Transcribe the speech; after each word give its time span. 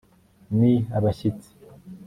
ni 0.59 0.73
abashyitsi 0.97 1.49